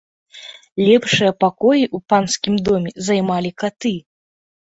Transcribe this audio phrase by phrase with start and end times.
[0.87, 3.95] Лепшыя пакоі ў панскім доме займалі каты.